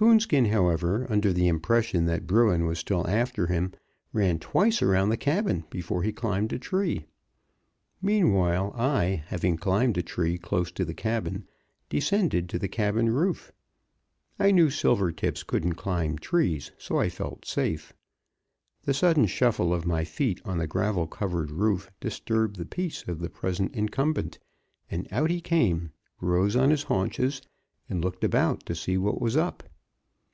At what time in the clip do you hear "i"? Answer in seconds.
8.78-9.24, 14.38-14.52, 17.00-17.08